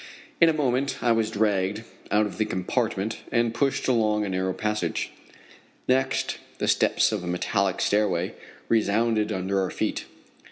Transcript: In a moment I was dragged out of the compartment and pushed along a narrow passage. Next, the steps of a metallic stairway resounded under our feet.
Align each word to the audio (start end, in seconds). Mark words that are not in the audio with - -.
In 0.41 0.49
a 0.49 0.53
moment 0.53 0.97
I 1.03 1.11
was 1.11 1.29
dragged 1.29 1.83
out 2.09 2.25
of 2.25 2.39
the 2.39 2.45
compartment 2.45 3.19
and 3.31 3.53
pushed 3.53 3.87
along 3.87 4.25
a 4.25 4.29
narrow 4.29 4.51
passage. 4.51 5.11
Next, 5.87 6.39
the 6.57 6.67
steps 6.67 7.11
of 7.11 7.23
a 7.23 7.27
metallic 7.27 7.79
stairway 7.81 8.33
resounded 8.67 9.31
under 9.31 9.61
our 9.61 9.69
feet. 9.69 10.05